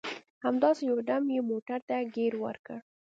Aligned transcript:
همداسې 0.45 0.81
یو 0.91 0.99
دم 1.09 1.23
یې 1.35 1.41
موټر 1.49 1.79
ته 1.87 1.95
ګیر 2.15 2.33
ورکړ. 2.43 2.77